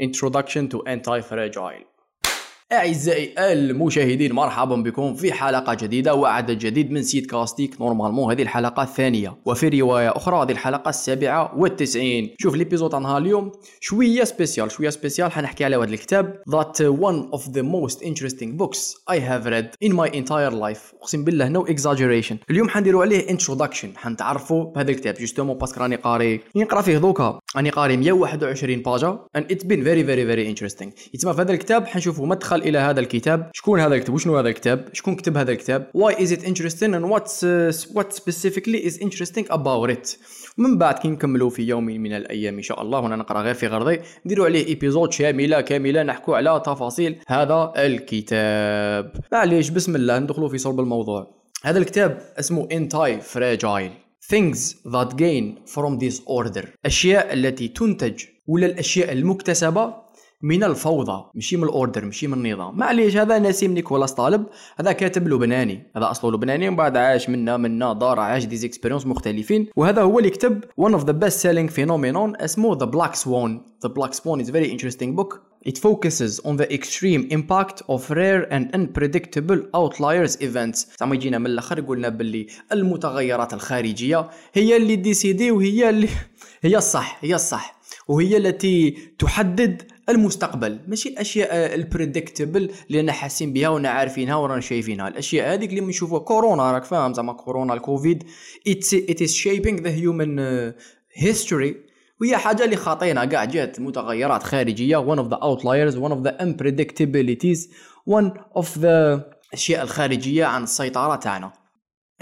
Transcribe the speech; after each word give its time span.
Introduction 0.00 0.66
to 0.70 0.82
Anti-Fragile 0.86 1.84
أعزائي 2.72 3.34
المشاهدين 3.38 4.32
مرحبا 4.32 4.76
بكم 4.76 5.14
في 5.14 5.32
حلقة 5.32 5.74
جديدة 5.74 6.14
وعدد 6.14 6.58
جديد 6.58 6.90
من 6.90 7.02
سيد 7.02 7.26
كاستيك 7.26 7.80
normalement 7.80 8.32
هذه 8.32 8.42
الحلقة 8.42 8.82
الثانية 8.82 9.36
وفي 9.44 9.68
رواية 9.68 10.16
أخرى 10.16 10.42
هذه 10.42 10.52
الحلقة 10.52 10.88
السابعة 10.88 11.58
والتسعين. 11.58 12.34
شوف 12.38 12.54
l'épisode 12.54 12.94
عنها 12.94 13.18
اليوم 13.18 13.52
شوية 13.80 14.24
spécial 14.24 14.70
شوية 14.70 14.90
spécial 14.90 15.32
حنحكي 15.32 15.64
على 15.64 15.76
هذا 15.76 15.84
الكتاب 15.84 16.42
That 16.50 16.80
one 16.80 17.38
of 17.38 17.52
the 17.52 17.62
most 17.62 18.02
interesting 18.02 18.56
books 18.56 18.94
I 19.08 19.18
have 19.18 19.46
read 19.46 19.68
in 19.80 19.92
my 19.92 20.08
entire 20.08 20.50
life. 20.50 20.94
أقسم 21.02 21.24
بالله 21.24 21.52
no 21.52 21.66
exaggeration. 21.66 22.34
اليوم 22.50 22.68
حنديروا 22.68 23.02
عليه 23.02 23.26
introduction. 23.36 23.96
حنتعرفوا 23.96 24.64
بهذا 24.64 24.90
الكتاب. 24.90 25.14
justement 25.14 25.58
parce 25.58 25.72
que 25.72 25.80
راني 25.80 25.96
قاري. 25.96 26.40
نقرا 26.56 26.82
فيه 26.82 26.98
دوكا. 26.98 27.38
راني 27.56 27.70
قاري 27.70 27.96
121 27.96 28.82
باجا 28.82 29.18
and 29.38 29.40
it's 29.40 29.64
been 29.64 29.82
very 29.82 30.02
very 30.02 30.24
very 30.24 30.54
interesting. 30.54 30.88
يتسمى 31.14 31.34
في 31.34 31.40
هذا 31.40 31.52
الكتاب 31.52 31.86
حنشوفوا 31.86 32.26
مدخل 32.26 32.59
إلى 32.62 32.78
هذا 32.78 33.00
الكتاب؟ 33.00 33.50
شكون 33.52 33.80
هذا 33.80 33.94
الكتاب؟ 33.94 34.14
وشنو 34.14 34.38
هذا 34.38 34.48
الكتاب؟ 34.48 34.88
شكون 34.92 35.14
كتب 35.14 35.36
هذا 35.36 35.52
الكتاب؟ 35.52 35.90
Is 35.96 36.30
it 36.30 36.42
interesting 36.42 36.94
and 36.94 37.04
what's 37.10 37.42
uh, 37.42 37.96
what 37.96 38.12
specifically 38.12 38.80
is 38.88 38.98
interesting 38.98 39.46
about 39.50 39.90
it? 39.90 40.18
من 40.58 40.78
بعد 40.78 40.98
كي 40.98 41.08
نكملوا 41.08 41.50
في 41.50 41.62
يوم 41.62 41.84
من 41.84 42.12
الأيام 42.12 42.56
إن 42.56 42.62
شاء 42.62 42.82
الله 42.82 43.00
وأنا 43.00 43.16
نقرأ 43.16 43.42
غير 43.42 43.54
في 43.54 43.66
غرضي. 43.66 44.00
نديروا 44.26 44.46
عليه 44.46 44.66
épisode 44.66 45.12
شاملة 45.12 45.60
كاملة 45.60 46.02
نحكوا 46.02 46.36
على 46.36 46.62
تفاصيل 46.66 47.18
هذا 47.28 47.72
الكتاب. 47.76 49.12
معليش 49.32 49.70
بسم 49.70 49.96
الله 49.96 50.18
ندخلوا 50.18 50.48
في 50.48 50.58
صلب 50.58 50.80
الموضوع. 50.80 51.40
هذا 51.64 51.78
الكتاب 51.78 52.18
اسمه 52.38 52.68
Anti-Fragile 52.72 53.90
things 54.32 54.58
that 54.94 55.10
gain 55.16 55.44
from 55.74 55.98
disorder 55.98 56.66
الاشياء 56.80 57.32
التي 57.32 57.68
تنتج 57.68 58.24
ولا 58.46 58.66
الأشياء 58.66 59.12
المكتسبة 59.12 59.94
من 60.42 60.64
الفوضى 60.64 61.24
ماشي 61.34 61.56
من 61.56 61.64
ال 61.64 61.71
order 61.71 62.04
ماشي 62.04 62.26
من 62.26 62.46
النظام. 62.46 62.78
معليش 62.78 63.16
هذا 63.16 63.38
نسيم 63.38 63.74
نيكولاس 63.74 64.12
طالب 64.12 64.46
هذا 64.76 64.92
كاتب 64.92 65.28
لبناني 65.28 65.90
هذا 65.96 66.10
أصله 66.10 66.32
لبناني 66.32 66.68
ومن 66.68 66.76
بعد 66.76 66.96
عاش 66.96 67.28
منا 67.28 67.56
منا 67.56 67.92
دار 67.92 68.20
عاش 68.20 68.44
des 68.44 68.66
expériences 68.66 69.06
مختلفين 69.06 69.66
وهذا 69.76 70.02
هو 70.02 70.18
اللي 70.18 70.30
كتب 70.30 70.64
one 70.80 70.92
of 70.94 71.02
the 71.02 71.12
best 71.24 71.36
selling 71.42 71.70
phenomenon 71.76 72.42
اسمه 72.42 72.78
Black 72.90 73.14
Swan. 73.14 73.60
The 73.86 73.88
Black 73.88 74.14
Swan 74.14 74.40
is 74.40 74.48
a 74.48 74.52
very 74.52 74.70
interesting 74.70 75.16
book. 75.16 75.42
It 75.70 75.78
focuses 75.78 76.40
on 76.48 76.56
the 76.56 76.68
extreme 76.78 77.22
impact 77.36 77.82
of 77.88 78.10
rare 78.10 78.42
and 78.54 78.64
unpredictable 78.78 79.60
outliers 79.74 80.36
events. 80.40 80.86
زعما 81.00 81.14
يجينا 81.14 81.38
من 81.38 81.46
الأخر 81.46 81.80
قلنا 81.80 82.08
باللي 82.08 82.46
المتغيرات 82.72 83.54
الخارجية 83.54 84.30
هي 84.54 84.76
اللي 84.76 84.96
décident 84.96 85.50
وهي 85.50 85.88
اللي 85.90 86.08
هي 86.62 86.76
الصح 86.76 87.18
هي 87.20 87.34
الصح. 87.34 87.79
وهي 88.10 88.36
التي 88.36 88.98
تحدد 89.18 89.82
المستقبل. 90.08 90.78
ماشي 90.88 91.08
الأشياء 91.08 91.74
البريدكتبل 91.74 92.72
اللي 92.88 93.00
أنا 93.00 93.12
حاسين 93.12 93.52
بها 93.52 93.68
ونا 93.68 93.88
عارفينها 93.88 94.36
ورانا 94.36 94.60
شايفينها. 94.60 95.08
الأشياء 95.08 95.54
هذيك 95.54 95.70
اللي 95.70 95.80
بنشوفوها 95.80 96.20
كورونا 96.20 96.72
راك 96.72 96.84
فاهم؟ 96.84 97.14
زعما 97.14 97.32
كورونا 97.32 97.74
الكوفيد. 97.74 98.22
Is 98.68 99.34
shaping 99.34 99.76
the 99.82 99.92
human 100.02 100.38
uh, 100.38 100.72
history. 101.24 101.74
وهي 102.20 102.36
حاجة 102.36 102.64
اللي 102.64 102.76
خاطينا 102.76 103.24
كاع 103.24 103.44
جات 103.44 103.80
متغيرات 103.80 104.42
خارجية. 104.42 105.14
One 105.14 105.18
of 105.18 105.28
the 105.30 105.38
outliers 105.38 105.96
one 105.96 106.12
of 106.12 106.22
the 106.24 106.32
unpredictabilities 106.42 107.58
one 108.08 108.60
of 108.62 108.80
the 108.80 109.20
الاشياء 109.48 109.82
الخارجية 109.82 110.44
عن 110.44 110.62
السيطرة 110.62 111.16
تاعنا. 111.16 111.52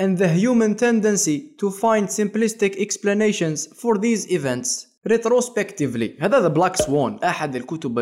And 0.00 0.19
the 0.19 0.28
human 0.28 0.75
tendency 0.75 1.56
to 1.61 1.70
find 1.70 2.08
simplistic 2.08 2.77
explanations 2.77 3.67
for 3.67 3.98
these 3.98 4.30
events. 4.30 4.88
retrospectively 5.06 6.16
هذا 6.20 6.41
The 6.41 6.48
Black 6.48 6.77
Swan 6.77 7.19
أحد 7.24 7.56
الكتب 7.56 7.98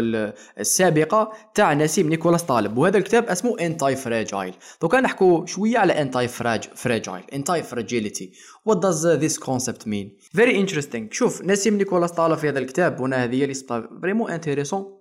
السابقة 0.60 1.32
تاع 1.54 1.74
نسيم 1.74 2.08
نيكولاس 2.08 2.42
طالب. 2.42 2.78
وهذا 2.78 2.98
الكتاب 2.98 3.24
اسمه 3.24 3.56
Anti-Fragile 3.60 4.54
دوكا 4.82 5.00
نحكوا 5.00 5.46
شوية 5.46 5.78
على 5.78 6.02
anti-frag 6.02 6.68
fragile 6.74 7.24
antifragility 7.32 8.32
what 8.64 8.78
does 8.78 9.06
this 9.06 9.38
concept 9.38 9.88
mean 9.88 10.16
very 10.20 10.60
interesting 10.60 11.08
شوف 11.10 11.42
نسيم 11.42 11.76
نيكولاس 11.76 12.12
طالب 12.12 12.38
في 12.38 12.48
هذا 12.48 12.58
الكتاب 12.58 13.00
وأنا 13.00 13.24
هذه 13.24 13.44
اللي 13.44 13.54
vraiment 14.02 14.30
intéressante 14.30 14.96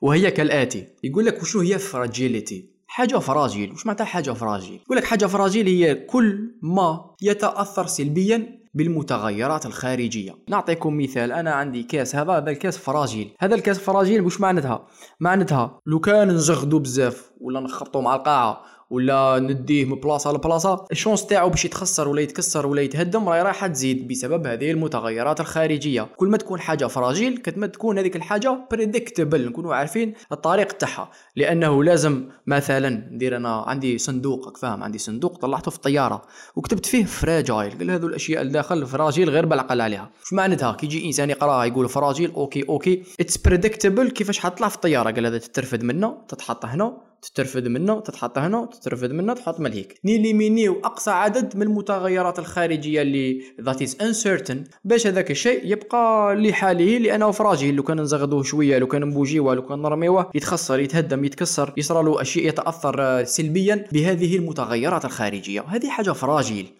وهي 0.00 0.30
كالآتي. 0.30 0.86
يقول 1.04 1.26
لك 1.26 1.42
وشو 1.42 1.60
هي 1.60 1.78
fragilité 1.78 2.76
حاجة 2.86 3.18
fragile 3.18 3.72
وش 3.72 3.86
معناتها 3.86 4.04
حاجة 4.04 4.30
fragile 4.30 4.80
يقول 4.84 4.96
لك 4.96 5.04
حاجة 5.04 5.26
fragile 5.26 5.66
هي 5.66 5.94
كل 5.94 6.58
ما 6.62 7.14
يتأثر 7.22 7.86
سلبيا 7.86 8.65
بالمتغيرات 8.76 9.66
الخارجية. 9.66 10.34
نعطيكم 10.48 10.98
مثال. 10.98 11.32
أنا 11.32 11.50
عندي 11.50 11.82
كاس 11.82 12.16
هذا 12.16 12.32
هذا 12.32 12.50
الكاس 12.50 12.78
fragile 12.78 13.34
هذا 13.40 13.54
الكاس 13.54 13.78
fragile 13.78 14.20
واش 14.20 14.40
معناتها؟ 14.40 14.86
معناتها 15.20 15.80
لو 15.86 16.00
كان 16.00 16.28
نزغدو 16.28 16.78
بزاف 16.78 17.30
ولا 17.40 17.60
نخبطو 17.60 18.00
مع 18.00 18.14
القاعة 18.14 18.62
ولا 18.90 19.38
نديه 19.38 19.84
من 19.84 20.00
بلاصة 20.00 20.32
لبلاصة. 20.32 20.84
ال 20.92 20.97
chance 20.97 21.26
تاعو 21.26 21.50
باش 21.50 21.64
يتخسر 21.64 22.08
ولا 22.08 22.20
يتكسر 22.20 22.66
ولا 22.66 22.82
يتهدم 22.82 23.28
راهي 23.28 23.42
رايحة 23.42 23.66
تزيد 23.66 24.08
بسبب 24.08 24.46
هذه 24.46 24.70
المتغيرات 24.70 25.40
الخارجية. 25.40 26.08
كل 26.16 26.28
ما 26.28 26.36
تكون 26.36 26.60
حاجة 26.60 26.86
fragile 26.86 27.36
كل 27.36 27.52
ما 27.56 27.66
تكون 27.66 27.98
هذيك 27.98 28.16
الحاجة 28.16 28.58
predictable 28.70 29.46
نكونوا 29.48 29.74
عارفين 29.74 30.14
الطريق 30.32 30.72
تاعها. 30.72 31.10
لأنه 31.36 31.84
لازم 31.84 32.28
مثلا 32.46 32.88
ندير 33.12 33.36
أنا 33.36 33.60
عندي 33.60 33.98
صندوق 33.98 34.56
فاهم؟ 34.56 34.82
عندي 34.82 34.98
صندوق 34.98 35.38
طلعته 35.38 35.70
في 35.70 35.76
الطيارة. 35.76 36.22
وكتبت 36.56 36.86
فيه 36.86 37.04
fragile 37.04 37.78
قال 37.78 37.90
هذو 37.90 38.06
الأشياء 38.06 38.42
اللي 38.42 38.52
داخل 38.52 38.86
fragile 38.86 39.30
غير 39.30 39.46
بالعقل 39.46 39.80
عليها. 39.80 40.10
شو 40.24 40.36
معناتها 40.36 40.72
كي 40.72 40.86
يجي 40.86 41.06
إنسان 41.06 41.30
يقراها 41.30 41.64
يقول 41.64 41.88
fragile 41.88 42.32
okay 42.32 42.64
okay. 42.68 43.02
It's 43.20 43.36
predictable 43.36 44.10
كيفاش 44.10 44.38
حطلع 44.38 44.68
في 44.68 44.76
الطيارة 44.76 45.10
قال 45.10 45.26
هذا 45.26 45.38
تترفد 45.38 45.82
منه 45.82 46.18
تتحط 46.28 46.64
هنا. 46.64 46.96
تترفد 47.22 47.68
منه 47.68 48.00
تتحط 48.00 48.38
هنا 48.38 48.66
تترفد 48.66 49.12
منه 49.12 49.34
تحط 49.34 49.60
ملهيك. 49.60 50.00
نيليمينيو 50.04 50.80
أقصى 50.84 51.10
عدد 51.10 51.56
من 51.56 51.62
المتغيرات 51.62 52.38
الخارجية 52.38 53.02
اللي 53.02 53.42
that 53.60 53.82
is 53.82 53.96
uncertain 54.00 54.64
باش 54.84 55.06
هذاك 55.06 55.30
الشيء 55.30 55.60
يبقى 55.64 56.34
لحاله 56.36 56.98
لأنه 56.98 57.30
fragile 57.30 57.74
لو 57.74 57.82
كان 57.82 58.00
نزغدوه 58.00 58.42
شوية 58.42 58.78
لو 58.78 58.86
كان 58.86 59.04
نبوجيوه 59.04 59.54
لو 59.54 59.62
كان 59.66 59.82
نرميوه 59.82 60.30
يتخسر 60.34 60.80
يتهدم 60.80 61.24
يتكسر 61.24 61.72
يصرى 61.76 62.02
له 62.02 62.22
أشياء 62.22 62.46
يتأثر 62.48 63.24
سلبيا 63.24 63.86
بهذه 63.92 64.36
المتغيرات 64.36 65.04
الخارجية. 65.04 65.60
هذه 65.60 65.90
حاجة 65.90 66.10
fragile. 66.10 66.72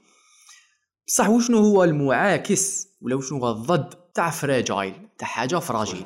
بصح 1.06 1.28
وشنو 1.28 1.58
هو 1.58 1.84
المعاكس؟ 1.84 2.88
ولا 3.02 3.14
وشنو 3.16 3.38
هو 3.38 3.50
الضد؟ 3.50 3.94
تاع 4.14 4.30
fragile 4.30 4.92
تاع 5.18 5.28
حاجة 5.28 5.58
fragile. 5.58 6.04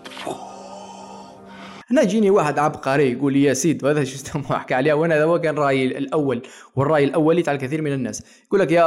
هنا 1.90 2.02
يجيني 2.02 2.30
واحد 2.30 2.58
عبقري 2.58 3.12
يقول 3.12 3.32
لي 3.32 3.42
يا 3.42 3.54
سيد 3.54 3.82
وهذا 3.84 4.04
شو 4.04 4.16
أحكي 4.50 4.74
عليها 4.74 4.94
وأنا 4.94 5.24
هذا 5.24 5.36
كان 5.36 5.54
رأيي 5.54 5.98
الأول 5.98 6.42
والرأي 6.76 7.04
الاولي 7.04 7.42
تاع 7.42 7.52
الكثير 7.52 7.82
من 7.82 7.92
الناس. 7.92 8.22
يقول 8.46 8.60
لك 8.60 8.72
يا 8.72 8.86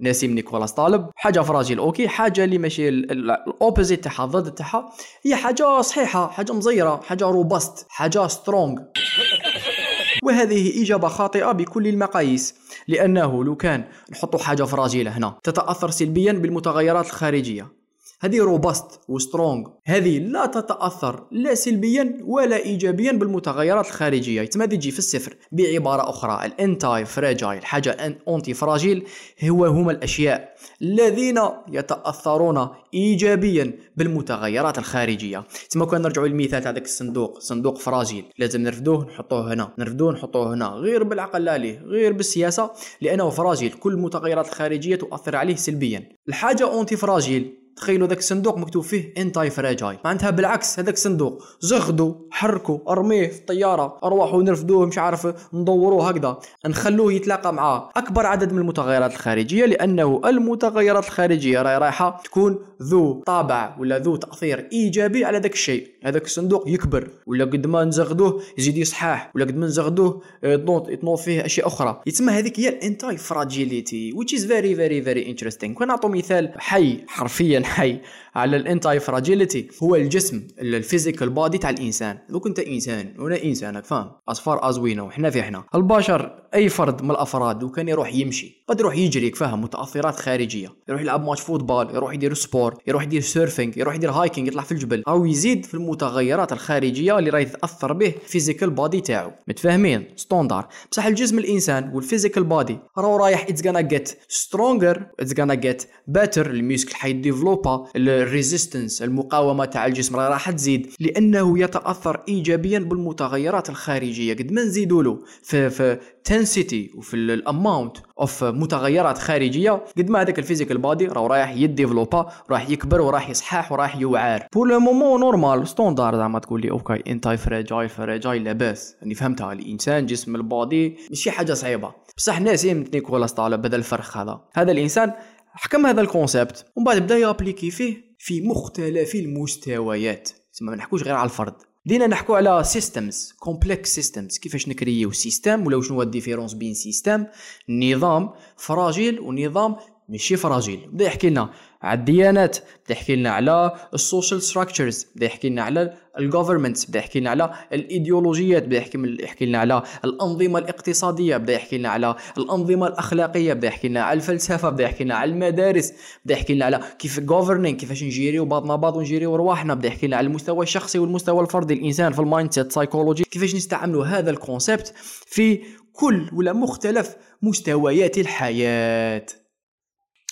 نسيم 0.00 0.30
نيكولاس 0.30 0.72
طالب 0.72 1.10
حاجة 1.16 1.40
fragile 1.40 1.78
okay؟ 1.78 2.08
حاجة 2.08 2.44
اللي 2.44 2.58
ماشي 2.58 2.88
ال 2.88 3.01
opposite 3.01 4.04
تاعها 4.04 4.24
الضد 4.24 4.54
تاعها. 4.54 4.92
هي 5.24 5.36
حاجة 5.36 5.80
صحيحة 5.80 6.28
حاجة 6.28 6.52
مزيرة 6.52 7.00
حاجة 7.06 7.24
robust 7.24 7.86
حاجة 7.88 8.26
strong 8.26 8.78
وهذه 10.24 10.82
إجابة 10.82 11.08
خاطئة 11.08 11.52
بكل 11.52 11.86
المقاييس 11.86 12.54
لأنه 12.88 13.44
لو 13.44 13.56
كان 13.56 13.84
نحط 14.12 14.36
حاجة 14.36 14.62
فراجيلة 14.62 15.10
هنا 15.10 15.38
تتأثر 15.42 15.90
سلبيا 15.90 16.32
بالمتغيرات 16.32 17.06
الخارجية. 17.06 17.75
هذه 18.20 18.38
robust 18.38 19.00
و 19.08 19.17
strong 19.17 19.68
هذه 19.84 20.18
لا 20.18 20.46
تتأثر 20.46 21.26
لا 21.30 21.54
سلبيا 21.54 22.18
ولا 22.24 22.56
ايجابيا 22.56 23.12
بالمتغيرات 23.12 23.86
الخارجية. 23.86 24.44
تما 24.44 24.66
تجي 24.66 24.90
في 24.90 24.98
الصفر 24.98 25.36
بعبارة 25.52 26.10
أخرى 26.10 26.46
ال 26.46 27.04
anti-fragile 27.04 27.64
حاجة 27.64 28.18
anti-fragile 28.28 29.06
هو 29.44 29.66
هما 29.66 29.92
الأشياء 29.92 30.54
الذين 30.82 31.40
يتأثرون 31.72 32.68
ايجابيا 32.94 33.78
بالمتغيرات 33.96 34.78
الخارجية. 34.78 35.44
تما 35.70 35.84
كنا 35.84 35.98
نرجعوا 35.98 36.28
للمثال 36.28 36.62
تاع 36.62 36.70
ذاك 36.70 36.84
الصندوق 36.84 37.38
صندوق 37.38 37.78
fragile 37.78 38.24
لازم 38.38 38.60
نرفدوه 38.60 39.04
نحطوه 39.04 39.52
هنا. 39.52 39.72
نرفدوه 39.78 40.12
نحطوه 40.12 40.54
هنا. 40.54 40.66
غير 40.66 41.02
بالعقل 41.02 41.48
عليه 41.48 41.78
غير 41.78 42.12
بالسياسة 42.12 42.70
لأنه 43.00 43.30
fragile 43.30 43.72
كل 43.72 43.92
المتغيرات 43.92 44.48
الخارجية 44.48 44.96
تؤثر 44.96 45.36
عليه 45.36 45.56
سلبيا. 45.56 46.08
الحاجة 46.28 46.80
anti-fragile 46.80 47.65
تخيلوا 47.76 48.08
ذاك 48.08 48.18
الصندوق 48.18 48.58
مكتوب 48.58 48.82
فيه 48.82 49.14
anti-fragile 49.18 49.98
معناتها 50.04 50.30
بالعكس 50.30 50.78
هذاك 50.78 50.94
الصندوق 50.94 51.42
زغدوا 51.60 52.14
حركوا 52.30 52.78
ارميه 52.88 53.28
في 53.28 53.38
الطيارة 53.38 53.98
ارواحوا 54.04 54.42
نرفدوه 54.42 54.86
مش 54.86 54.98
عارف 54.98 55.26
ندوروه 55.54 56.08
هكذا. 56.08 56.38
نخلوه 56.66 57.12
يتلاقى 57.12 57.54
مع 57.54 57.90
أكبر 57.96 58.26
عدد 58.26 58.52
من 58.52 58.58
المتغيرات 58.58 59.12
الخارجية 59.12 59.64
لأنه 59.66 60.20
المتغيرات 60.24 61.04
الخارجية 61.04 61.62
راهي 61.62 61.78
رايحة 61.78 62.22
تكون 62.24 62.58
ذو 62.82 63.22
طابع 63.26 63.76
ولا 63.78 63.98
ذو 63.98 64.16
تأثير 64.16 64.68
إيجابي 64.72 65.24
على 65.24 65.38
ذاك 65.38 65.52
الشيء. 65.52 65.88
هذاك 66.04 66.24
الصندوق 66.24 66.64
يكبر 66.68 67.08
ولا 67.26 67.44
قد 67.44 67.66
ما 67.66 67.84
نزغدوه 67.84 68.42
يزيد 68.58 68.76
يصحاح 68.78 69.32
ولا 69.34 69.44
قد 69.44 69.56
ما 69.56 69.66
نزغدوه 69.66 70.22
يتنوض 70.42 70.90
يتنوض 70.90 71.18
فيه 71.18 71.44
أشياء 71.46 71.66
أخرى. 71.66 72.02
يتسمى 72.06 72.32
هذيك 72.32 72.60
هي 72.60 72.68
ال 72.68 73.16
antifragility 73.16 74.12
which 74.12 74.32
is 74.38 74.42
very 74.42 74.74
very 74.74 75.00
very 75.08 75.32
interesting. 75.32 75.72
كون 75.72 75.86
نعطوا 75.86 76.10
مثال 76.10 76.52
حي 76.56 77.04
حرفيا 77.08 77.62
الحي 77.66 78.00
على 78.34 78.56
الانتاي 78.56 79.00
فراجيليتي 79.00 79.68
هو 79.82 79.94
الجسم 79.94 80.46
ال 80.58 80.66
physical 80.66 81.30
body 81.30 81.58
تاع 81.58 81.70
الإنسان. 81.70 82.18
دوك 82.30 82.46
انت 82.46 82.58
إنسان 82.58 83.14
وأنا 83.18 83.42
انسان 83.44 83.80
فاهم؟ 83.80 84.10
as 84.28 84.44
far 84.44 84.68
as 84.68 84.78
we 84.78 84.94
know 84.94 85.10
حنا 85.10 85.30
في 85.30 85.42
حنا 85.42 85.64
البشر 85.74 86.42
أي 86.54 86.68
فرد 86.68 87.02
من 87.02 87.10
الأفراد 87.10 87.62
وكان 87.62 87.88
يروح 87.88 88.14
يمشي 88.14 88.64
قد 88.68 88.80
يروح 88.80 88.96
يجري 88.96 89.32
فاهم؟ 89.32 89.62
متأثرات 89.62 90.20
خارجية. 90.20 90.68
يروح 90.88 91.00
يلعب 91.00 91.24
match 91.24 91.40
football 91.40 91.90
يروح 91.94 92.14
يدير 92.14 92.34
sport 92.34 92.74
يروح 92.86 93.02
يدير 93.02 93.20
surfing 93.20 93.78
يروح 93.78 93.94
يدير 93.94 94.10
hiking 94.10 94.48
يطلع 94.48 94.62
في 94.62 94.72
الجبل. 94.72 95.02
أو 95.08 95.26
يزيد 95.26 95.66
في 95.66 95.74
المتغيرات 95.74 96.52
الخارجية 96.52 97.18
اللي 97.18 97.30
راهي 97.30 97.44
تاثر 97.44 97.92
به 97.92 98.14
physical 98.26 98.70
body 98.70 99.00
تاعو. 99.00 99.30
متفاهمين؟ 99.48 100.06
standard. 100.16 100.68
بصح 100.92 101.06
الجسم 101.06 101.38
الإنسان 101.38 101.90
وال 101.94 102.04
physical 102.04 102.44
body 102.44 102.78
راهو 102.98 103.16
رايح 103.16 103.46
it's 103.48 103.66
gonna 103.66 103.80
get 103.80 104.18
stronger 104.28 105.06
it's 105.20 105.40
gonna 105.40 105.54
get 105.54 105.82
better 106.08 106.50
ال 106.50 106.56
muscle 106.56 106.94
حي 106.94 107.09
développer 107.09 107.86
ال 107.96 108.06
resistance 108.06 109.02
المقاومة 109.02 109.64
تاع 109.64 109.86
الجسم 109.86 110.16
راح 110.16 110.50
تزيد. 110.50 110.92
لأنه 111.00 111.58
يتأثر 111.58 112.22
ايجابيا 112.28 112.78
بالمتغيرات 112.78 113.68
الخارجية. 113.70 114.34
قد 114.34 114.52
ما 114.52 114.62
نزيدوا 114.62 115.02
له 115.02 115.18
في 115.42 115.70
في 115.70 115.98
ال 116.24 116.31
intensity 116.31 116.90
وفي 116.94 117.14
ال 117.14 117.26
amount 117.26 117.96
of 118.20 118.44
متغيرات 118.56 119.18
خارجية. 119.18 119.84
قد 119.98 120.10
ما 120.10 120.20
هذاك 120.22 120.38
ال 120.38 120.42
physical 120.42 120.78
body 120.78 121.06
راه 121.06 121.26
رايح 121.26 121.50
ي 121.50 121.57
développer 121.57 122.32
راح 122.50 122.70
يكبر 122.70 123.00
وراح 123.00 123.30
يصحح 123.30 123.72
وراح 123.72 123.96
يوعار 123.96 124.46
pour 124.54 124.68
le 124.68 124.80
moment 124.80 125.20
normal 125.20 125.68
standard 125.68 126.16
زعما 126.16 126.38
تقول 126.38 126.60
لي 126.60 126.70
okay 126.70 127.02
antifragile 127.06 127.88
fragile 127.88 128.44
لاباس 128.44 128.96
أني 129.02 129.14
فهمتها 129.14 129.52
الإنسان 129.52 130.06
جسم 130.06 130.36
ال 130.36 130.48
body 130.48 130.96
ماشي 131.10 131.30
حاجة 131.30 131.52
صعيبة. 131.52 131.92
بصح 132.16 132.40
نسيم 132.40 132.74
نيكولاس 132.74 133.32
طالب 133.32 133.62
بدا 133.62 133.76
الفرخ 133.76 134.16
هذا. 134.16 134.40
هذا 134.54 134.72
الإنسان 134.72 135.12
حكم 135.54 135.86
هذا 135.86 136.00
ال 136.00 136.08
concept 136.08 136.66
ومن 136.76 136.84
بعد 136.84 137.02
بدا 137.02 137.18
ي 137.18 137.23
appliquer 137.23 137.70
فيه 137.70 137.96
في 138.18 138.40
مختلف 138.40 139.14
المستويات. 139.14 140.30
ما 140.60 140.76
نحكوش 140.76 141.02
غير 141.02 141.14
على 141.14 141.24
الفرد. 141.24 141.54
دينا 141.86 142.06
نحكو 142.06 142.34
على 142.34 142.64
systems 142.64 143.34
complex 143.38 143.94
systems 143.94 144.38
كيفاش 144.38 144.68
نكريو 144.68 145.12
system 145.12 145.66
ولا 145.66 145.82
شنو 145.82 145.96
هو 145.96 146.02
ال 146.02 146.07
différence 146.07 146.54
بين 146.54 146.74
system 146.74 147.26
نظام 147.68 148.30
fragile 148.56 149.20
ونظام 149.20 149.76
ماشي 150.08 150.36
fragile 150.36 150.88
بدا 150.92 151.04
يحكي 151.04 151.30
لنا 151.30 151.50
على 151.82 151.98
الديانات 151.98 152.58
بدا 152.58 152.92
يحكي 152.92 153.16
لنا 153.16 153.30
على 153.30 153.72
ال 153.94 154.01
social 154.01 154.42
structures 154.42 155.06
بدا 155.16 155.26
يحكي 155.26 155.48
لنا 155.48 155.62
على 155.62 155.94
ال 156.18 156.25
government 156.25 156.90
بدا 156.90 156.98
يحكي 156.98 157.20
لنا 157.20 157.30
على 157.30 157.50
الايديولوجيات 157.72 158.62
بدا 158.62 158.76
يحكي 159.22 159.46
لنا 159.46 159.58
على 159.58 159.82
الانظمه 160.04 160.58
الاقتصاديه 160.58 161.36
بدا 161.36 161.52
يحكي 161.52 161.78
لنا 161.78 161.88
على 161.88 162.16
الانظمه 162.38 162.86
الاخلاقيه 162.86 163.52
بدا 163.52 163.66
يحكي 163.68 163.88
لنا 163.88 164.02
على 164.02 164.16
الفلسفه 164.16 164.70
بدا 164.70 164.84
يحكي 164.84 165.04
لنا 165.04 165.14
على 165.14 165.30
المدارس 165.30 165.92
بدا 166.24 166.34
يحكي 166.34 166.54
لنا 166.54 166.64
على 166.64 166.80
كيف 166.98 167.20
governing 167.20 167.78
كيفاش 167.78 168.04
نجيريو 168.04 168.44
بعضنا 168.44 168.76
بعض 168.76 168.96
ونجيريو 168.96 169.36
رواحنا 169.36 169.74
بدا 169.74 169.88
يحكي 169.88 170.06
لنا 170.06 170.16
على 170.16 170.26
المستوى 170.26 170.62
الشخصي 170.62 170.98
والمستوى 170.98 171.40
الفردي 171.40 171.74
الانسان 171.74 172.12
في 172.12 172.18
ال 172.18 172.52
mindset 172.52 172.72
psychology 172.72 173.24
كيفاش 173.24 173.54
نستعملوا 173.54 174.04
هذا 174.04 174.30
ال 174.30 174.38
concept 174.38 174.94
في 175.26 175.60
كل 175.92 176.30
ولا 176.32 176.52
مختلف 176.52 177.16
مستويات 177.42 178.18
الحياة 178.18 179.26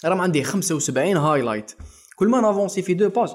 راه 0.05 0.23
عندي 0.23 0.45
75 0.45 1.17
highlight 1.17 1.73
كل 2.17 2.29
ما 2.29 2.41
ن 2.41 2.46
avancer 2.46 2.83
في 2.83 2.95
deux 2.95 3.09
pages 3.09 3.29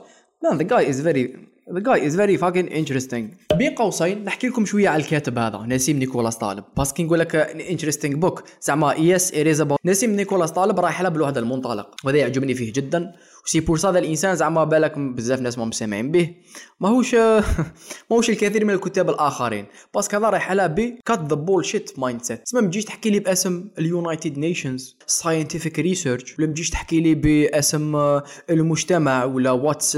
man 0.44 0.58
the 0.58 0.64
guy 0.64 0.90
is 0.90 1.02
very 1.02 1.36
the 1.74 1.80
guy 1.80 2.08
is 2.08 2.16
very 2.16 2.38
fucking 2.38 2.68
interesting 2.68 3.28
بين 3.56 3.76
قوسين 3.76 4.24
نحكي 4.24 4.48
لكم 4.48 4.66
شوية 4.66 4.90
على 4.90 5.04
الكاتب 5.04 5.38
هذا 5.38 5.66
نسيم 5.68 6.00
نيكولاس 6.00 6.38
طالب. 6.38 6.64
parce 6.78 6.94
que 6.94 7.04
نقول 7.04 7.20
لك 7.20 7.36
interesting 7.36 8.16
book 8.16 8.44
زعما 8.62 8.94
يس 8.94 9.34
اريز 9.34 9.66
نسيم 9.86 10.12
نيكولاس 10.12 10.52
طالب 10.52 10.80
رايح 10.80 11.02
له 11.02 11.10
بهذا 11.10 11.40
المنطلق. 11.40 11.96
وهذا 12.06 12.18
يعجبني 12.18 12.54
فيه 12.54 12.74
جدا. 12.74 13.12
c'est 13.50 13.60
pour 13.60 13.78
هذا 13.78 14.00
الإنسان 14.00 14.36
زعما 14.36 14.64
بالك 14.64 14.98
بزاف 14.98 15.42
ناس 15.42 15.58
ما 15.58 15.66
مسامعين 15.66 16.12
به. 16.12 16.36
ماهوش 16.80 17.16
ماهوش 18.10 18.30
الكثير 18.30 18.66
من 18.66 18.74
الكتاب 18.74 19.10
الآخرين. 19.10 19.66
parce 19.94 20.09
que 20.09 20.18
هذا 20.18 20.30
رايح 20.30 20.50
على 20.50 20.70
بي 20.70 21.00
cut 21.06 21.20
the 21.20 21.36
bullshit 21.36 22.00
mindset 22.00 22.44
تسمى 22.46 22.68
تجيش 22.68 22.86
تحكي 22.86 23.10
لي 23.10 23.20
باسم 23.20 23.70
ال 23.80 23.88
United 23.88 24.38
Nations 24.38 24.98
scientific 25.08 25.80
research 25.80 26.40
ولا 26.40 26.48
تجيش 26.48 26.70
تحكي 26.70 27.00
لي 27.00 27.16
باسم 27.16 28.20
المجتمع 28.50 29.26
ولا 29.26 29.52
what's 29.52 29.98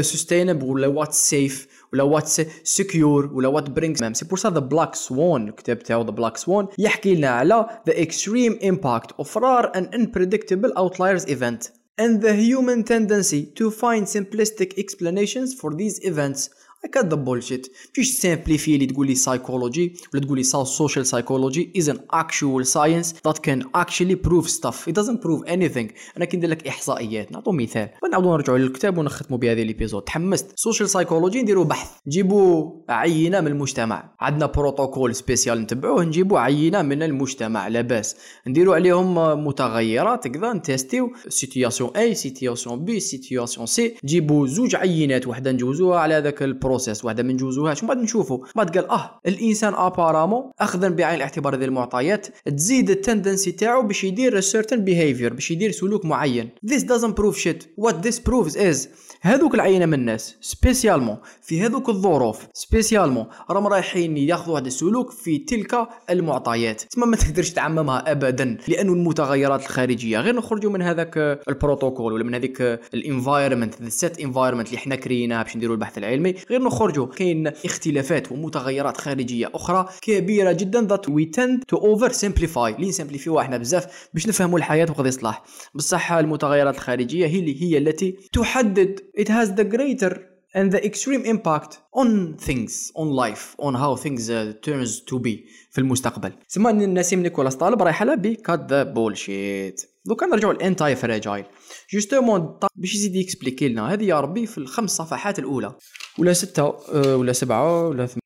sustainable 0.00 0.66
ولا 0.66 0.86
what's 0.86 1.30
safe 1.30 1.68
ولا 1.92 2.02
what's 2.02 2.42
secure 2.64 3.30
ولا 3.32 3.48
what 3.48 3.70
brings 3.70 4.00
même 4.00 4.14
c'est 4.14 4.24
pour 4.24 4.38
ça 4.38 4.50
The 4.50 4.58
Black 4.58 4.94
Swan 4.94 5.48
الكتاب 5.48 5.78
تاعو 5.78 6.02
The 6.04 6.10
Black 6.10 6.36
Swan 6.36 6.66
يحكي 6.78 7.14
لنا 7.14 7.28
على 7.28 7.66
the 7.86 8.02
extreme 8.02 8.58
impact 8.64 9.12
of 9.12 9.38
rare 9.38 9.72
and 9.76 9.90
unpredictable 9.94 10.70
outliers 10.78 11.26
event. 11.28 11.81
And 11.98 12.22
the 12.22 12.34
human 12.34 12.84
tendency 12.84 13.46
to 13.46 13.70
find 13.70 14.06
simplistic 14.06 14.78
explanations 14.78 15.54
for 15.54 15.74
these 15.74 16.04
events 16.04 16.50
The 16.82 17.16
bullshit. 17.16 17.70
مش 17.98 18.18
simplify 18.18 18.78
لي 18.78 18.86
تقول 18.86 19.06
لي 19.06 19.14
psychology 19.14 20.12
ولا 20.14 20.22
تقول 20.22 20.38
لي 20.38 20.44
social 20.64 21.04
psychology 21.04 21.80
is 21.80 21.88
an 21.88 21.98
actual 22.12 22.64
science 22.64 23.12
that 23.28 23.38
can 23.42 23.62
actually 23.76 24.16
prove 24.16 24.48
stuff. 24.48 24.88
It 24.88 24.94
doesn't 24.94 25.20
prove 25.22 25.46
anything. 25.46 25.92
أنا 26.16 26.24
كي 26.24 26.36
ندير 26.36 26.50
لك 26.50 26.68
إحصائيات 26.68 27.32
نعطو 27.32 27.52
مثال. 27.52 27.88
ونعاودو 28.04 28.32
نرجعو 28.32 28.56
للكتاب 28.56 28.98
ونختمو 28.98 29.36
بهذه 29.36 29.62
l'épisode 29.62 30.02
تحمست. 30.02 30.46
Social 30.50 30.88
psychology 30.92 31.36
نديرو 31.36 31.64
بحث. 31.64 31.90
نجيبو 32.06 32.72
عينة 32.88 33.40
من 33.40 33.46
المجتمع. 33.46 34.14
عندنا 34.20 34.46
protocole 34.46 35.14
spécial 35.14 35.60
نتبعوه 35.60 36.04
نجيبو 36.04 36.36
عينة 36.36 36.82
من 36.82 37.02
المجتمع. 37.02 37.68
لاباس. 37.68 38.16
نديرو 38.46 38.72
عليهم 38.72 39.14
متغيرات 39.46 40.28
كذا 40.28 40.52
نتيستيو 40.52 41.12
situation 41.28 41.90
A 41.96 42.14
situation 42.14 42.84
B 42.84 43.00
situation 43.00 43.66
C 43.66 43.94
نجيبو 44.04 44.46
زوج 44.46 44.76
عينات 44.76 45.26
وحدة 45.26 45.52
نجوزوها 45.52 45.98
على 46.00 46.18
ذاك 46.18 46.42
ال 46.42 46.49
pro 46.49 46.71
process 46.72 47.04
واحدة 47.04 47.22
ما 47.22 47.32
نجوزوهاش 47.32 47.84
بعد 47.84 47.98
نشوفوا 47.98 48.38
بعد 48.56 48.78
قال 48.78 48.90
آه 48.90 49.20
الإنسان 49.26 49.74
apparemment 49.74 50.50
اخذا 50.60 50.88
بعين 50.88 51.14
الاعتبار 51.14 51.54
هذه 51.54 51.64
المعطيات 51.64 52.26
تزيد 52.46 52.90
ال 52.90 52.97
tendency 52.97 53.52
تاعو 53.52 53.82
باش 53.82 54.04
يدير 54.04 54.42
certain 54.42 54.78
behavior 54.88 55.32
باش 55.32 55.50
يدير 55.50 55.70
سلوك 55.70 56.04
معين. 56.04 56.48
This 56.66 56.82
doesn't 56.82 57.14
prove 57.16 57.36
shit. 57.36 57.84
What 57.84 57.94
this 58.02 58.18
proves 58.18 58.56
is 58.56 58.88
هذوك 59.24 59.54
العينة 59.54 59.86
من 59.86 59.94
الناس 59.94 60.36
spécialement 60.40 61.16
في 61.42 61.60
هذوك 61.60 61.88
الظروف 61.88 62.46
spécialement 62.54 63.26
راهم 63.50 63.66
رايحين 63.66 64.16
ياخذوا 64.16 64.58
هذا 64.58 64.66
السلوك 64.66 65.10
في 65.10 65.38
تلك 65.38 65.88
المعطيات. 66.10 66.80
تسمى 66.80 67.06
ما 67.06 67.16
تقدرش 67.22 67.50
تعممها 67.50 68.10
ابدا 68.12 68.56
لأنه 68.68 68.92
المتغيرات 68.92 69.60
الخارجية. 69.60 70.20
غير 70.20 70.36
نخرجوا 70.36 70.70
من 70.70 70.82
هذاك 70.82 71.16
البروتوكول 71.48 72.12
ولا 72.12 72.24
من 72.24 72.34
هذيك 72.34 72.60
ال 72.94 73.02
environment 73.02 73.88
set 73.88 74.20
environment 74.20 74.66
اللي 74.66 74.78
حنا 74.78 74.96
كريناها 74.96 75.42
باش 75.42 75.56
نديروا 75.56 75.74
البحث 75.74 75.98
العلمي. 75.98 76.34
غير 76.50 76.61
نخرجوا 76.64 77.06
كاين 77.06 77.46
اختلافات 77.46 78.32
ومتغيرات 78.32 78.96
خارجية 78.96 79.50
أخرى 79.54 79.88
كبيرة 80.02 80.52
جدا 80.52 80.82
that 80.82 81.08
we 81.08 81.24
tend 81.24 81.64
to 81.68 81.76
oversimplify 81.76 82.76
لي 82.78 82.88
نسمبليفيو 82.88 83.40
إحنا 83.40 83.56
بزاف 83.56 84.08
باش 84.14 84.28
نفهموا 84.28 84.58
الحياة 84.58 84.86
وقد 84.90 85.06
يصلح. 85.06 85.44
بصح 85.74 86.12
المتغيرات 86.12 86.74
الخارجية 86.74 87.26
هي 87.26 87.38
اللي 87.38 87.62
هي 87.62 87.78
التي 87.78 88.16
تحدد. 88.32 89.00
It 89.18 89.28
has 89.28 89.48
the 89.48 89.64
greater 89.76 90.31
and 90.54 90.70
the 90.72 90.80
extreme 90.84 91.24
impact 91.24 91.72
on 92.00 92.36
things 92.36 92.72
on 93.00 93.08
life 93.22 93.44
on 93.58 93.74
how 93.74 93.96
things 94.04 94.22
uh, 94.30 94.52
turns 94.66 95.00
to 95.10 95.18
be 95.18 95.48
في 95.70 95.78
المستقبل. 95.78 96.32
سما 96.48 96.72
نسيم 96.72 97.22
نيكولاس 97.22 97.54
طالب 97.54 97.82
رايح 97.82 98.02
على 98.02 98.16
بي 98.16 98.34
cut 98.34 98.70
the 98.70 98.82
bullshit 98.82 99.82
دوكا 100.04 100.26
نرجعوا 100.26 100.52
لل 100.52 100.96
antifragile 100.96 101.44
justement 101.92 102.58
باش 102.76 102.94
يزيد 102.94 103.16
ي 103.16 103.21
expliquer 103.21 103.68
لنا 103.68 103.92
هذه 103.92 104.04
يا 104.04 104.20
ربي 104.20 104.46
في 104.46 104.58
الخمس 104.58 104.90
صفحات 104.90 105.38
الأولى. 105.38 105.74
ولا 106.18 106.32
ستة 106.32 106.62
أه 106.62 107.16
ولا 107.16 107.32
سبعة 107.32 107.88
ولا 107.88 108.06
ثم... 108.06 108.20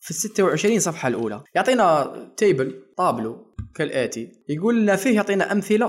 في 0.00 0.10
الستة 0.10 0.42
وعشرين 0.42 0.80
صفحة 0.80 1.08
الأولى. 1.08 1.42
يعطينا 1.54 2.14
table 2.36 2.82
tableau. 2.96 3.49
كالآتي. 3.74 4.32
يقول 4.48 4.82
لنا 4.82 4.96
فيه 4.96 5.16
يعطينا 5.16 5.52
أمثلة. 5.52 5.86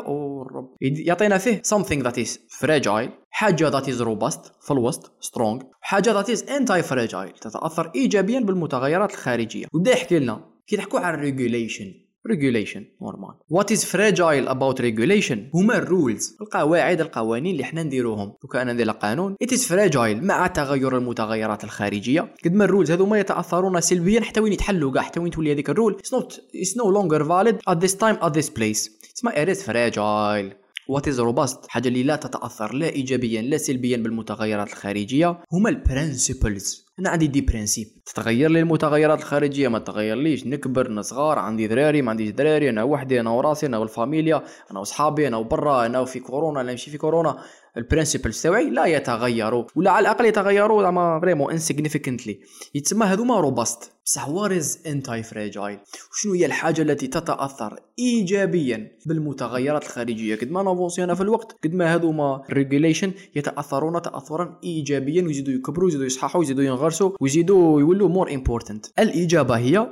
رب. 0.52 0.76
يعطينا 0.82 1.38
فيه 1.38 1.62
something 1.62 2.04
that 2.04 2.16
is 2.26 2.30
fragile. 2.60 3.10
حاجة 3.30 3.72
that 3.72 3.84
is 3.84 4.02
robust. 4.02 4.66
في 4.66 4.72
الوسط 4.72 5.06
strong. 5.06 5.64
حاجة 5.82 6.22
that 6.22 6.28
is 6.28 6.40
anti 6.40 6.82
fragile 6.82 7.40
تتأثر 7.42 7.92
إيجابيا 7.96 8.40
بالمتغيرات 8.40 9.12
الخارجية. 9.12 9.66
وبدأ 9.74 9.92
يحكي 9.92 10.20
لنا. 10.20 10.52
كي 10.68 10.78
تحكوا 10.78 11.00
على 11.00 11.32
regulation. 11.32 12.01
Regulation 12.30 12.82
normal 13.02 13.34
what 13.54 13.68
is 13.76 13.86
fragile 13.86 14.48
about 14.52 14.80
regulation? 14.80 15.38
هما 15.56 15.78
ال 15.78 15.88
rules 15.88 16.38
القواعد 16.42 17.02
القوانين 17.02 17.52
اللي 17.52 17.64
حنا 17.64 17.84
نديروهم. 17.84 18.34
دوكا 18.42 18.62
أنا 18.62 18.74
ندير 18.74 18.92
قانون 18.92 19.36
it 19.44 19.48
is 19.48 19.60
fragile 19.60 20.24
مع 20.24 20.48
تغير 20.48 20.98
المتغيرات 20.98 21.64
الخارجية. 21.64 22.36
قد 22.46 22.54
ما 22.54 22.66
الرولز 22.66 22.92
هذوما 22.92 23.20
يتأثرون 23.20 23.82
سلبيا 23.82 24.22
حتى 24.22 24.40
وين 24.40 24.54
يتحلوا 24.54 24.92
كاع 24.92 25.02
حتى 25.02 25.20
وين 25.20 25.32
تولي 25.32 25.52
هذيك 25.52 25.70
ال 25.70 25.75
rule 25.75 25.98
it's 25.98 26.18
not 26.18 26.34
it's 26.34 26.76
no 26.76 26.86
longer 26.86 27.24
valid 27.24 27.74
at 27.74 27.78
this 27.80 27.94
time 27.94 28.18
at 28.28 28.34
this 28.34 28.50
place. 28.50 28.90
اسمها 29.18 29.46
it 29.46 29.50
is 29.50 29.62
fragile. 29.64 30.61
what 30.90 31.08
is 31.08 31.20
robust 31.20 31.66
حاجة 31.70 31.88
اللي 31.88 32.04
لا 32.04 32.16
تتأثر 32.16 32.74
لا 32.74 32.90
ايجابيا 32.90 33.42
لا 33.42 33.58
سلبيا 33.58 33.98
بالمتغيرات 33.98 34.68
الخارجية. 34.68 35.40
هما 35.54 35.70
ال 35.70 35.80
principles 35.80 36.86
أنا 37.00 37.10
عندي 37.10 37.28
des 37.28 37.42
principes 37.42 37.88
تتغير 38.06 38.50
لي 38.50 38.60
المتغيرات 38.60 39.20
الخارجية؟ 39.20 39.68
ما 39.68 39.80
تغيرليش 39.80 40.48
نكبر 40.48 40.92
نصغار 40.92 41.40
عندي 41.40 41.68
دراري 41.68 42.02
ما 42.02 42.10
عنديش 42.10 42.30
دراري. 42.30 42.70
أنا 42.70 42.84
وحدي 42.84 43.20
أنا 43.20 43.30
وراسي 43.30 43.66
أنا 43.66 43.78
والفاميليا 43.78 44.44
أنا 44.72 44.80
وصحابي 44.80 45.28
أنا 45.28 45.38
وبرا 45.38 45.86
أنا 45.86 46.06
في 46.06 46.20
كورونا 46.20 46.62
أنا 46.62 46.72
نمشي 46.72 46.92
في 46.92 46.98
كورونا. 46.98 47.38
ال 47.78 47.84
principles 47.84 48.42
تاعي 48.42 48.70
لا 48.70 48.86
يتغيروا 48.86 49.66
ولا 49.76 49.92
على 49.92 50.04
الأقل 50.04 50.26
يتغيروا 50.26 50.82
زعما 50.82 51.20
vraiment 51.20 51.52
insignificantly 51.52 52.40
يتسمى 52.76 53.06
هذوما 53.06 53.40
robust 53.40 53.92
بصح 54.06 54.30
what's 54.30 54.80
antifragile 54.88 55.80
وشنو 56.12 56.34
هي 56.34 56.46
الحاجة 56.46 56.82
التي 56.82 57.08
تتأثر 57.08 57.80
ايجابيا 58.00 58.98
بالمتغيرات 59.06 59.84
الخارجية؟ 59.84 60.36
قد 60.36 60.52
ما 60.52 60.64
نافونسيونا 60.64 61.16
في 61.16 61.22
الوقت 61.22 61.58
قد 61.64 61.74
ما 61.74 61.96
هذوما 61.96 62.44
regulation 62.50 63.14
يتأثرون 63.36 64.02
تاثرا 64.02 64.60
ايجابيا 64.64 65.24
ويزيدوا 65.24 65.54
يكبروا 65.54 65.86
ويزيدوا 65.86 66.06
يصححوا 66.06 66.40
ويزيدوا 66.40 66.64
ينغرسوا 66.64 67.12
ويزيدوا 67.20 67.80
يولوا 67.80 68.10
more 68.10 68.34
important 68.34 68.86
الإجابة 69.00 69.58
هي 69.58 69.92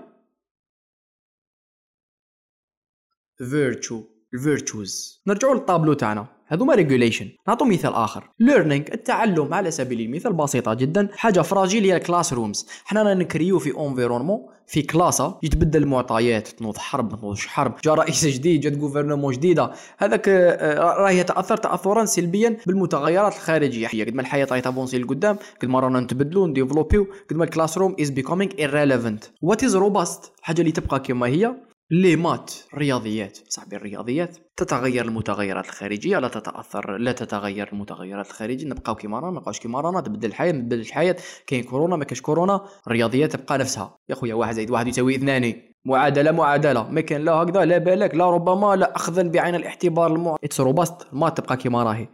virtue 3.50 4.04
ال 4.34 4.45
virtues 4.45 5.22
نرجعوا 5.28 5.54
للطابلو 5.54 5.94
تاعنا. 5.94 6.26
هذوما 6.48 6.76
regulation 6.76 7.30
نعطوا 7.48 7.68
مثال 7.68 7.94
آخر. 7.94 8.30
learning 8.40 8.86
التعلم 8.94 9.54
على 9.54 9.72
سبيل 9.72 10.02
المثال 10.02 10.34
بسيطة 10.34 10.74
جدا. 10.74 11.10
حاجة 11.14 11.42
fragile 11.42 11.84
هي 11.84 11.96
ال 11.96 12.34
classrooms 12.34 12.68
حنا 12.86 13.14
نكريو 13.14 13.60
في 13.60 13.78
environnement 13.80 14.40
في 14.68 14.82
كلاسه 14.82 15.38
يتبدل 15.44 15.84
المعطيات 15.84 16.48
تنوض 16.48 16.78
حرب 16.78 17.20
تنوض 17.20 17.38
حرب. 17.38 17.76
جا 17.84 17.94
رئيس 17.94 18.26
جديد 18.26 18.62
جات 18.62 18.78
gouvernement 18.78 19.34
جديدة. 19.34 19.72
هذاك 19.98 20.30
آه، 20.30 20.80
راه 20.80 21.12
يتاثر 21.12 21.58
تاثرا 21.58 22.06
سلبيا 22.06 22.58
بالمتغيرات 22.68 23.34
الخارجية. 23.34 24.06
قد 24.06 24.14
ما 24.14 24.22
الحياة 24.22 24.48
راهي 24.52 24.62
تافونسي 24.62 24.98
لقدام 24.98 25.38
قد 25.62 25.68
ما 25.68 25.80
رانا 25.80 26.00
نتبدلوا 26.00 26.48
نديفلوبيو 26.48 27.08
قد 27.30 27.38
ما 27.38 27.44
ال 27.44 27.78
classroom 27.78 27.96
is 28.02 28.10
becoming 28.10 28.52
irrelevant. 28.52 29.28
what 29.42 29.64
is 29.64 29.76
robust 29.76 30.32
حاجة 30.42 30.62
اللي 30.62 30.72
تبقى 30.72 31.00
كما 31.00 31.28
هي. 31.28 31.56
les 31.92 32.16
maths 32.16 32.54
رياضيات. 32.76 33.40
صاحبي 33.48 33.76
الرياضيات 33.76 34.38
تتغير 34.58 35.06
المتغيرات 35.06 35.66
الخارجية 35.66 36.20
لا 36.20 36.28
تتأثر 36.28 36.98
لا 36.98 37.12
تتغير 37.12 37.70
المتغيرات 37.74 38.26
الخارجية. 38.26 38.68
نبقاو 38.68 38.96
كيما 38.96 39.20
رانا 39.20 39.40
نبقاوش 39.40 39.60
كيما 39.60 39.82
رانا 39.82 40.02
تبدل 40.02 40.30
الحياة 40.30 40.52
ما 40.52 40.60
تبدلش 40.60 40.90
الحياة. 40.90 41.16
كاين 41.48 41.64
كورونا 41.64 41.96
ما 41.96 42.06
كاش 42.06 42.22
كورونا 42.22 42.66
الرياضيات 42.88 43.36
تبقى 43.36 43.58
نفسها. 43.58 43.98
يا 44.10 44.16
خويا 44.16 44.34
واحد 44.34 44.56
زائد 44.56 44.72
واحد 44.72 44.88
يساوي 44.88 45.16
اثنان. 45.16 45.54
معادلة 45.86 46.32
معادلة. 46.32 46.90
ما 46.90 47.02
كان 47.02 47.22
لا 47.22 47.32
هكذا 47.32 47.66
لا 47.66 47.78
بالك 47.78 48.16
لا 48.16 48.30
ربما 48.30 48.76
لا 48.76 48.96
اخذا 48.96 49.24
بعين 49.24 49.56
الاعتبار 49.56 50.14
المع... 50.14 50.36
it's 50.44 50.62
robust 50.62 51.08
ما 51.14 51.30
تبقى 51.30 51.58
كيما 51.58 51.84
راهي. 51.84 52.08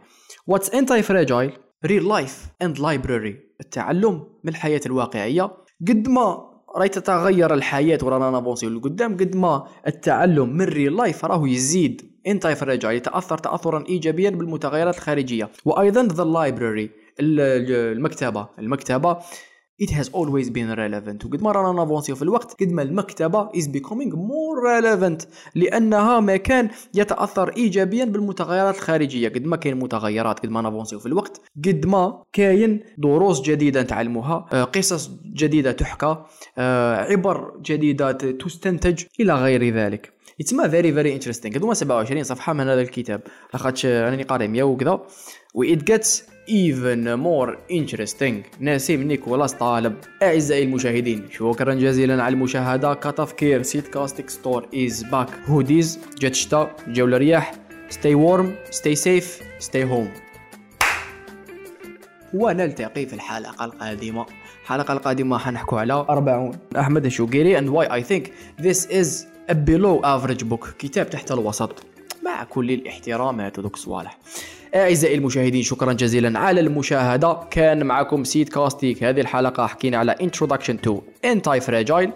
what's 0.46 0.70
anti 0.70 1.02
fragile 1.02 1.52
real 1.84 2.08
life 2.08 2.46
and 2.62 2.78
library 2.78 3.36
التعلم 3.60 4.26
من 4.44 4.50
الحياة 4.50 4.80
الواقعية. 4.86 5.50
قد 5.88 6.08
ما 6.08 6.55
راهي 6.76 6.88
تتغير 6.88 7.54
الحياة 7.54 7.98
ورانا 8.02 8.30
نافونسيو 8.30 8.70
لقدام 8.70 9.16
قد 9.16 9.36
ما 9.36 9.66
التعلم 9.86 10.56
من 10.56 10.64
real 10.64 10.96
life 10.96 11.24
راه 11.24 11.48
يزيد. 11.48 12.02
anti 12.26 12.54
fragile 12.54 12.96
يتأثر 12.96 13.38
تاثرا 13.38 13.84
ايجابيا 13.88 14.30
بالمتغيرات 14.30 14.96
الخارجية. 14.96 15.50
وأيضا 15.64 16.02
the 16.02 16.24
library 16.24 16.90
المكتبة. 17.20 18.46
المكتبة 18.58 19.16
it 19.82 19.90
has 19.90 20.08
always 20.08 20.50
been 20.50 20.70
relevant. 20.74 21.24
وقد 21.24 21.42
ما 21.42 21.52
رانا 21.52 21.72
نافونسيو 21.72 22.16
في 22.16 22.22
الوقت 22.22 22.62
قد 22.62 22.72
ما 22.72 22.82
المكتبة 22.82 23.48
is 23.48 23.64
becoming 23.64 24.12
more 24.12 24.58
relevant 24.66 25.26
لأنها 25.54 26.20
مكان 26.20 26.68
يتأثر 26.94 27.56
إيجابيا 27.56 28.04
بالمتغيرات 28.04 28.74
الخارجية. 28.74 29.28
قد 29.28 29.44
ما 29.44 29.56
كاين 29.56 29.76
متغيرات 29.76 30.40
قد 30.40 30.48
ما 30.48 30.62
نافونسيو 30.62 30.98
في 30.98 31.06
الوقت 31.06 31.40
قد 31.64 31.86
ما 31.86 32.22
كاين 32.32 32.80
دروس 32.98 33.40
جديدة 33.40 33.82
نتعلموها 33.82 34.46
آه، 34.52 34.64
قصص 34.64 35.10
جديدة 35.34 35.72
تحكى 35.72 36.16
آه، 36.58 36.96
عبر 36.96 37.60
جديدة 37.62 38.12
تستنتج 38.12 39.04
إلى 39.20 39.34
غير 39.34 39.74
ذلك. 39.74 40.15
يتسمى 40.38 40.68
very 40.70 40.92
very 40.92 41.14
interesting 41.14 41.56
هذوما 41.56 41.74
27 41.74 42.22
صفحه 42.22 42.52
من 42.52 42.68
هذا 42.68 42.80
الكتاب 42.80 43.20
لاخاطش 43.52 43.86
راني 43.86 44.22
قاري 44.22 44.48
100 44.48 44.62
وكذا 44.62 45.06
و 45.54 45.64
it 45.64 45.78
gets 45.78 46.22
even 46.48 47.06
more 47.16 47.56
interesting. 47.70 48.60
نسيم 48.60 49.02
نيكولاس 49.02 49.52
طالب 49.52 49.94
اعزائي 50.22 50.62
المشاهدين 50.62 51.28
شكرا 51.30 51.74
جزيلا 51.74 52.22
على 52.22 52.32
المشاهده 52.32 52.94
كتفكير 52.94 53.62
سيت 53.62 53.88
كاستيك 53.88 54.30
store 54.30 54.68
is 54.74 55.02
back 55.02 55.28
hoodies 55.46 55.98
جات 56.20 56.34
شتا 56.34 56.76
جاو 56.88 57.06
الرياح 57.06 57.54
stay 57.90 58.14
warm 58.14 58.74
stay 58.74 58.94
safe 58.94 59.42
stay 59.66 59.84
home. 59.92 60.20
ونلتقي 62.34 63.06
في 63.06 63.12
الحلقة 63.14 63.64
القادمة 63.64 64.26
الحلقة 64.62 64.92
القادمة 64.92 65.38
حنحكو 65.38 65.76
على 65.76 65.92
40 65.92 66.58
أحمد 66.78 67.04
الشوقيري 67.04 67.60
and 67.60 67.70
why 67.70 67.86
I 67.86 68.02
think 68.02 68.24
this 68.62 68.86
is 68.86 69.35
below 69.50 70.02
average 70.04 70.44
book 70.44 70.68
كتاب 70.78 71.10
تحت 71.10 71.32
الوسط 71.32 71.82
مع 72.24 72.44
كل 72.44 72.70
الاحترام 72.70 73.40
هذا 73.40 73.62
دوك 73.62 73.74
الصوالح. 73.74 74.18
أعزائي 74.74 75.14
المشاهدين 75.14 75.62
شكرا 75.62 75.92
جزيلا 75.92 76.38
على 76.38 76.60
المشاهدة. 76.60 77.40
كان 77.50 77.86
معكم 77.86 78.24
سيد 78.24 78.48
كاستيك. 78.48 79.04
هذه 79.04 79.20
الحلقة 79.20 79.66
حكينا 79.66 79.96
على 79.96 80.14
introduction 80.22 80.88
to 80.88 80.92
anti 81.26 81.60
fragile 81.60 82.10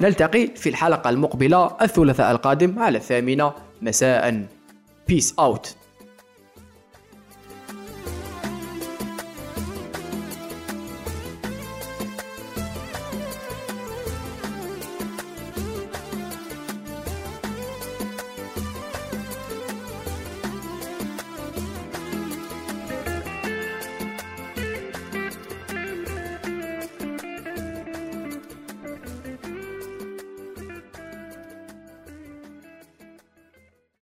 نلتقي 0.00 0.46
في 0.56 0.68
الحلقة 0.68 1.10
المقبلة 1.10 1.76
الثلاثاء 1.82 2.30
القادم 2.30 2.78
على 2.78 2.98
الثامنة. 2.98 3.52
مساء 3.82 4.46
peace 5.08 5.34
out 5.38 5.76